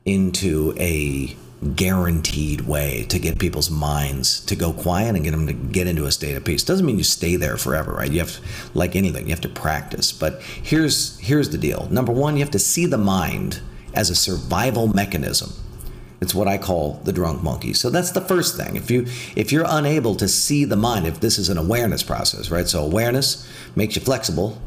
into 0.04 0.74
a 0.78 1.36
guaranteed 1.74 2.60
way 2.62 3.04
to 3.08 3.18
get 3.18 3.38
people's 3.38 3.70
minds 3.70 4.40
to 4.46 4.54
go 4.54 4.72
quiet 4.72 5.16
and 5.16 5.24
get 5.24 5.32
them 5.32 5.46
to 5.46 5.52
get 5.52 5.86
into 5.86 6.04
a 6.04 6.12
state 6.12 6.36
of 6.36 6.44
peace. 6.44 6.62
Doesn't 6.62 6.86
mean 6.86 6.98
you 6.98 7.04
stay 7.04 7.36
there 7.36 7.56
forever, 7.56 7.92
right? 7.92 8.10
You 8.10 8.20
have 8.20 8.36
to, 8.36 8.42
like 8.78 8.94
anything, 8.94 9.24
you 9.24 9.30
have 9.30 9.40
to 9.40 9.48
practice. 9.48 10.12
But 10.12 10.40
here's 10.42 11.18
here's 11.18 11.50
the 11.50 11.58
deal. 11.58 11.88
Number 11.90 12.12
one, 12.12 12.36
you 12.36 12.40
have 12.40 12.52
to 12.52 12.58
see 12.58 12.86
the 12.86 12.98
mind 12.98 13.60
as 13.94 14.10
a 14.10 14.14
survival 14.14 14.86
mechanism. 14.86 15.52
It's 16.20 16.34
what 16.34 16.48
I 16.48 16.58
call 16.58 17.00
the 17.04 17.12
drunk 17.12 17.42
monkey. 17.42 17.72
So 17.72 17.90
that's 17.90 18.10
the 18.10 18.20
first 18.20 18.56
thing. 18.56 18.76
If 18.76 18.90
you 18.90 19.06
if 19.36 19.52
you're 19.52 19.66
unable 19.66 20.14
to 20.16 20.28
see 20.28 20.64
the 20.64 20.76
mind, 20.76 21.06
if 21.06 21.20
this 21.20 21.38
is 21.38 21.48
an 21.48 21.58
awareness 21.58 22.02
process, 22.02 22.50
right? 22.50 22.66
So 22.66 22.84
awareness 22.84 23.48
makes 23.76 23.94
you 23.94 24.02
flexible, 24.02 24.60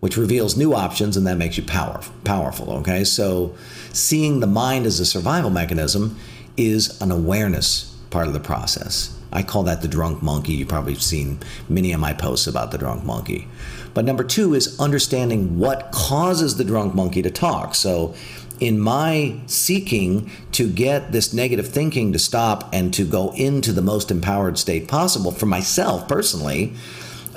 which 0.00 0.16
reveals 0.16 0.56
new 0.56 0.74
options 0.74 1.16
and 1.16 1.26
that 1.26 1.36
makes 1.36 1.56
you 1.56 1.62
power, 1.62 2.00
powerful, 2.24 2.72
okay? 2.72 3.04
So 3.04 3.54
seeing 3.92 4.40
the 4.40 4.46
mind 4.46 4.86
as 4.86 5.00
a 5.00 5.06
survival 5.06 5.50
mechanism 5.50 6.18
is 6.56 7.00
an 7.00 7.10
awareness 7.10 7.96
part 8.10 8.26
of 8.26 8.32
the 8.32 8.40
process. 8.40 9.14
I 9.32 9.42
call 9.42 9.62
that 9.64 9.82
the 9.82 9.88
drunk 9.88 10.22
monkey. 10.22 10.54
You've 10.54 10.68
probably 10.68 10.94
seen 10.94 11.38
many 11.68 11.92
of 11.92 12.00
my 12.00 12.12
posts 12.12 12.46
about 12.46 12.70
the 12.70 12.78
drunk 12.78 13.04
monkey. 13.04 13.48
But 13.92 14.04
number 14.04 14.24
two 14.24 14.54
is 14.54 14.78
understanding 14.80 15.58
what 15.58 15.90
causes 15.92 16.56
the 16.56 16.64
drunk 16.64 16.94
monkey 16.94 17.20
to 17.22 17.30
talk. 17.30 17.74
So 17.74 18.14
in 18.60 18.78
my 18.78 19.38
seeking 19.46 20.30
to 20.52 20.68
get 20.70 21.12
this 21.12 21.32
negative 21.32 21.68
thinking 21.68 22.12
to 22.12 22.18
stop 22.18 22.68
and 22.72 22.92
to 22.94 23.04
go 23.04 23.32
into 23.34 23.72
the 23.72 23.82
most 23.82 24.10
empowered 24.10 24.58
state 24.58 24.88
possible 24.88 25.30
for 25.30 25.46
myself 25.46 26.08
personally, 26.08 26.74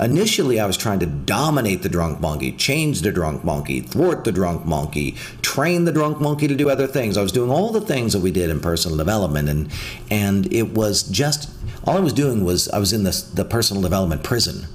initially 0.00 0.58
I 0.58 0.66
was 0.66 0.76
trying 0.76 0.98
to 1.00 1.06
dominate 1.06 1.82
the 1.82 1.88
drunk 1.88 2.20
monkey, 2.20 2.52
change 2.52 3.02
the 3.02 3.12
drunk 3.12 3.44
monkey, 3.44 3.80
thwart 3.80 4.24
the 4.24 4.32
drunk 4.32 4.66
monkey, 4.66 5.12
train 5.42 5.84
the 5.84 5.92
drunk 5.92 6.20
monkey 6.20 6.48
to 6.48 6.54
do 6.54 6.70
other 6.70 6.86
things. 6.86 7.16
I 7.16 7.22
was 7.22 7.32
doing 7.32 7.50
all 7.50 7.70
the 7.70 7.80
things 7.80 8.12
that 8.12 8.20
we 8.20 8.30
did 8.30 8.50
in 8.50 8.60
personal 8.60 8.96
development 8.96 9.48
and 9.48 9.70
and 10.10 10.52
it 10.52 10.70
was 10.74 11.02
just 11.04 11.50
all 11.84 11.96
I 11.96 12.00
was 12.00 12.12
doing 12.12 12.44
was 12.44 12.68
I 12.68 12.78
was 12.78 12.92
in 12.92 13.04
this 13.04 13.22
the 13.22 13.44
personal 13.44 13.82
development 13.82 14.22
prison 14.22 14.66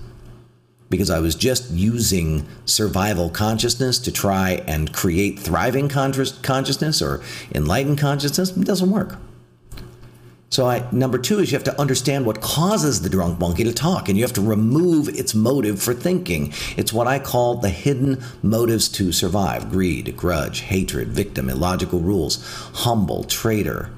because 0.89 1.09
I 1.09 1.19
was 1.19 1.35
just 1.35 1.69
using 1.71 2.47
survival 2.65 3.29
consciousness 3.29 3.99
to 3.99 4.11
try 4.11 4.63
and 4.67 4.93
create 4.93 5.39
thriving 5.39 5.89
consciousness 5.89 7.01
or 7.01 7.21
enlightened 7.53 7.97
consciousness, 7.97 8.55
it 8.55 8.65
doesn't 8.65 8.89
work. 8.89 9.17
So, 10.49 10.65
I, 10.65 10.87
number 10.93 11.17
two 11.17 11.39
is 11.39 11.51
you 11.51 11.57
have 11.57 11.65
to 11.65 11.79
understand 11.79 12.25
what 12.25 12.39
causes 12.39 13.01
the 13.01 13.09
drunk 13.09 13.37
monkey 13.37 13.65
to 13.65 13.73
talk, 13.73 14.07
and 14.07 14.17
you 14.17 14.23
have 14.23 14.33
to 14.33 14.41
remove 14.41 15.09
its 15.09 15.35
motive 15.35 15.81
for 15.81 15.93
thinking. 15.93 16.53
It's 16.77 16.93
what 16.93 17.05
I 17.05 17.19
call 17.19 17.55
the 17.55 17.69
hidden 17.69 18.23
motives 18.41 18.87
to 18.89 19.11
survive 19.11 19.69
greed, 19.69 20.15
grudge, 20.15 20.61
hatred, 20.61 21.09
victim, 21.09 21.49
illogical 21.49 21.99
rules, 21.99 22.41
humble, 22.75 23.25
traitor, 23.25 23.91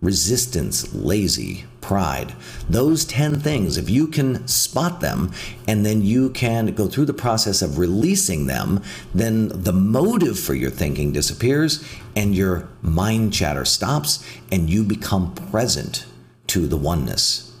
resistance, 0.00 0.94
lazy, 0.94 1.64
pride. 1.86 2.34
Those 2.68 3.04
10 3.04 3.38
things, 3.38 3.76
if 3.76 3.88
you 3.88 4.08
can 4.08 4.46
spot 4.48 5.00
them 5.00 5.30
and 5.68 5.86
then 5.86 6.02
you 6.02 6.30
can 6.30 6.74
go 6.74 6.88
through 6.88 7.04
the 7.04 7.14
process 7.14 7.62
of 7.62 7.78
releasing 7.78 8.46
them, 8.46 8.82
then 9.14 9.48
the 9.54 9.72
motive 9.72 10.36
for 10.36 10.54
your 10.54 10.72
thinking 10.72 11.12
disappears 11.12 11.88
and 12.16 12.34
your 12.34 12.68
mind 12.82 13.32
chatter 13.32 13.64
stops 13.64 14.26
and 14.50 14.68
you 14.68 14.82
become 14.82 15.32
present 15.32 16.06
to 16.48 16.66
the 16.66 16.76
oneness. 16.76 17.56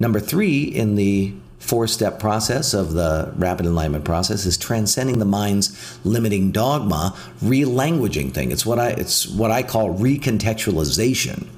Number 0.00 0.18
three 0.18 0.62
in 0.62 0.94
the 0.94 1.34
four 1.58 1.86
step 1.86 2.18
process 2.18 2.72
of 2.72 2.94
the 2.94 3.34
rapid 3.36 3.66
enlightenment 3.66 4.06
process 4.06 4.46
is 4.46 4.56
transcending 4.56 5.18
the 5.18 5.26
mind's 5.26 5.98
limiting 6.04 6.52
dogma, 6.52 7.14
relanguaging 7.42 8.32
thing. 8.32 8.50
It's 8.50 8.64
what 8.64 8.78
I 8.78 8.90
it's 8.92 9.28
what 9.28 9.50
I 9.50 9.62
call 9.62 9.94
recontextualization 9.94 11.48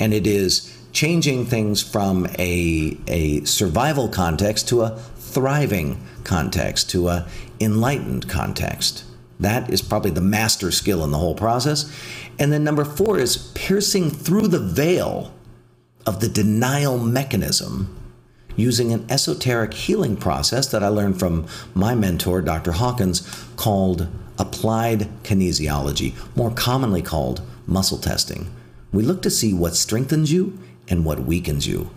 and 0.00 0.12
it 0.12 0.26
is 0.26 0.73
changing 0.94 1.44
things 1.44 1.82
from 1.82 2.26
a, 2.38 2.96
a 3.08 3.44
survival 3.44 4.08
context 4.08 4.68
to 4.68 4.82
a 4.82 4.90
thriving 5.16 6.00
context, 6.22 6.88
to 6.88 7.08
a 7.08 7.26
enlightened 7.60 8.28
context. 8.28 9.04
That 9.40 9.68
is 9.68 9.82
probably 9.82 10.12
the 10.12 10.20
master 10.20 10.70
skill 10.70 11.04
in 11.04 11.10
the 11.10 11.18
whole 11.18 11.34
process. 11.34 11.92
And 12.38 12.52
then 12.52 12.62
number 12.62 12.84
four 12.84 13.18
is 13.18 13.50
piercing 13.54 14.10
through 14.10 14.48
the 14.48 14.60
veil 14.60 15.34
of 16.06 16.20
the 16.20 16.28
denial 16.28 16.98
mechanism 16.98 18.00
using 18.56 18.92
an 18.92 19.04
esoteric 19.10 19.74
healing 19.74 20.16
process 20.16 20.68
that 20.68 20.84
I 20.84 20.88
learned 20.88 21.18
from 21.18 21.46
my 21.74 21.96
mentor, 21.96 22.40
Dr. 22.40 22.72
Hawkins, 22.72 23.22
called 23.56 24.06
applied 24.38 25.08
kinesiology, 25.24 26.14
more 26.36 26.52
commonly 26.52 27.02
called 27.02 27.42
muscle 27.66 27.98
testing. 27.98 28.54
We 28.92 29.02
look 29.02 29.22
to 29.22 29.30
see 29.30 29.52
what 29.52 29.74
strengthens 29.74 30.32
you 30.32 30.56
and 30.88 31.04
what 31.04 31.20
weakens 31.20 31.66
you. 31.66 31.90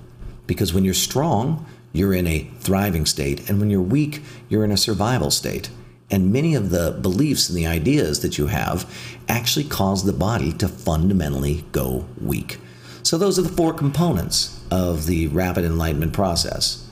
Because 0.46 0.74
when 0.74 0.86
you're 0.86 0.94
strong, 0.94 1.66
you're 1.94 2.14
in 2.14 2.28
a 2.28 2.50
thriving 2.60 3.06
state, 3.06 3.50
and 3.50 3.60
when 3.60 3.70
you're 3.70 3.82
weak, 3.82 4.22
you're 4.50 4.64
in 4.64 4.72
a 4.72 4.78
survival 4.78 5.32
state. 5.32 5.70
And 6.10 6.32
many 6.32 6.56
of 6.56 6.70
the 6.70 6.98
beliefs 7.02 7.50
and 7.50 7.58
the 7.58 7.68
ideas 7.68 8.22
that 8.22 8.38
you 8.38 8.48
have 8.48 8.90
actually 9.28 9.66
cause 9.66 10.06
the 10.06 10.14
body 10.14 10.54
to 10.54 10.68
fundamentally 10.68 11.66
go 11.72 12.06
weak. 12.22 12.60
So, 13.04 13.18
those 13.18 13.38
are 13.38 13.42
the 13.42 13.50
four 13.50 13.74
components 13.74 14.62
of 14.72 15.06
the 15.06 15.28
rapid 15.28 15.66
enlightenment 15.66 16.14
process. 16.14 16.86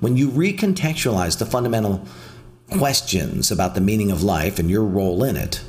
When 0.00 0.16
you 0.16 0.30
recontextualize 0.30 1.38
the 1.38 1.46
fundamental 1.46 2.06
questions 2.70 3.50
about 3.50 3.74
the 3.74 3.80
meaning 3.80 4.10
of 4.10 4.22
life 4.22 4.58
and 4.58 4.70
your 4.70 4.84
role 4.84 5.22
in 5.22 5.36
it, 5.36 5.62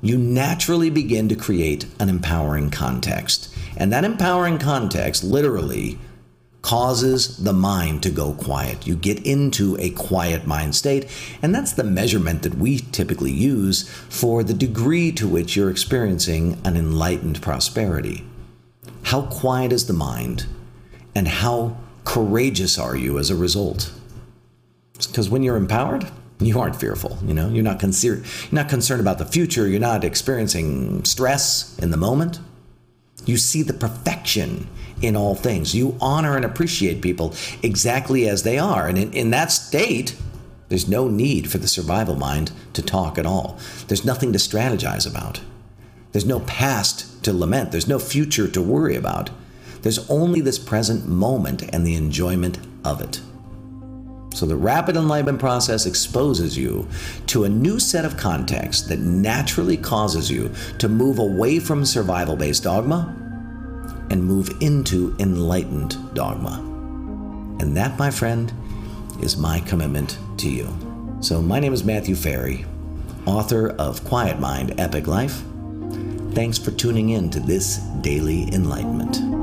you 0.00 0.18
naturally 0.18 0.90
begin 0.90 1.28
to 1.28 1.36
create 1.36 1.86
an 1.98 2.08
empowering 2.08 2.70
context. 2.70 3.52
And 3.78 3.92
that 3.92 4.04
empowering 4.04 4.58
context 4.58 5.22
literally 5.22 5.98
causes 6.62 7.38
the 7.38 7.52
mind 7.52 8.02
to 8.02 8.10
go 8.10 8.32
quiet. 8.34 8.86
You 8.86 8.96
get 8.96 9.24
into 9.24 9.76
a 9.78 9.90
quiet 9.90 10.46
mind 10.46 10.74
state, 10.74 11.08
and 11.40 11.54
that's 11.54 11.72
the 11.72 11.84
measurement 11.84 12.42
that 12.42 12.56
we 12.56 12.78
typically 12.78 13.30
use 13.30 13.88
for 14.10 14.42
the 14.42 14.52
degree 14.52 15.12
to 15.12 15.28
which 15.28 15.54
you're 15.54 15.70
experiencing 15.70 16.60
an 16.64 16.76
enlightened 16.76 17.40
prosperity. 17.40 18.24
How 19.04 19.22
quiet 19.22 19.72
is 19.72 19.86
the 19.86 19.92
mind, 19.92 20.46
and 21.14 21.28
how 21.28 21.78
courageous 22.04 22.78
are 22.78 22.96
you 22.96 23.18
as 23.18 23.30
a 23.30 23.36
result? 23.36 23.92
Because 24.94 25.30
when 25.30 25.44
you're 25.44 25.56
empowered, 25.56 26.10
you 26.40 26.60
aren't 26.60 26.76
fearful 26.76 27.18
you 27.26 27.34
know 27.34 27.48
you're 27.48 27.64
not 27.64 27.82
you're 28.04 28.22
not 28.52 28.68
concerned 28.68 29.00
about 29.00 29.18
the 29.18 29.24
future 29.24 29.66
you're 29.66 29.80
not 29.80 30.04
experiencing 30.04 31.04
stress 31.04 31.76
in 31.80 31.90
the 31.90 31.96
moment 31.96 32.38
you 33.28 33.36
see 33.36 33.62
the 33.62 33.74
perfection 33.74 34.66
in 35.00 35.14
all 35.14 35.34
things. 35.34 35.74
You 35.74 35.96
honor 36.00 36.34
and 36.34 36.44
appreciate 36.44 37.02
people 37.02 37.34
exactly 37.62 38.28
as 38.28 38.42
they 38.42 38.58
are. 38.58 38.88
And 38.88 38.98
in, 38.98 39.12
in 39.12 39.30
that 39.30 39.52
state 39.52 40.16
there's 40.68 40.88
no 40.88 41.08
need 41.08 41.50
for 41.50 41.58
the 41.58 41.68
survival 41.68 42.14
mind 42.14 42.52
to 42.74 42.82
talk 42.82 43.16
at 43.16 43.26
all. 43.26 43.58
There's 43.86 44.04
nothing 44.04 44.32
to 44.32 44.38
strategize 44.38 45.08
about. 45.08 45.40
There's 46.12 46.26
no 46.26 46.40
past 46.40 47.24
to 47.24 47.32
lament. 47.32 47.70
There's 47.70 47.88
no 47.88 47.98
future 47.98 48.48
to 48.48 48.62
worry 48.62 48.96
about. 48.96 49.30
There's 49.82 50.08
only 50.10 50.40
this 50.40 50.58
present 50.58 51.06
moment 51.06 51.62
and 51.72 51.86
the 51.86 51.94
enjoyment 51.94 52.58
of 52.84 53.00
it 53.00 53.20
so 54.34 54.46
the 54.46 54.56
rapid 54.56 54.96
enlightenment 54.96 55.40
process 55.40 55.86
exposes 55.86 56.56
you 56.56 56.86
to 57.26 57.44
a 57.44 57.48
new 57.48 57.80
set 57.80 58.04
of 58.04 58.16
contexts 58.16 58.86
that 58.88 59.00
naturally 59.00 59.76
causes 59.76 60.30
you 60.30 60.52
to 60.78 60.88
move 60.88 61.18
away 61.18 61.58
from 61.58 61.84
survival 61.84 62.36
based 62.36 62.62
dogma 62.62 63.14
and 64.10 64.24
move 64.24 64.50
into 64.60 65.14
enlightened 65.18 65.96
dogma. 66.14 66.64
And 67.60 67.76
that, 67.76 67.98
my 67.98 68.10
friend, 68.10 68.52
is 69.20 69.36
my 69.36 69.60
commitment 69.60 70.18
to 70.38 70.48
you. 70.48 70.68
So 71.20 71.42
my 71.42 71.58
name 71.58 71.72
is 71.72 71.84
Matthew 71.84 72.14
Ferry, 72.14 72.64
author 73.26 73.70
of 73.70 74.04
Quiet 74.04 74.38
Mind 74.38 74.78
Epic 74.78 75.06
Life. 75.06 75.42
Thanks 76.32 76.58
for 76.58 76.70
tuning 76.70 77.10
in 77.10 77.30
to 77.30 77.40
this 77.40 77.78
daily 78.00 78.44
enlightenment. 78.54 79.37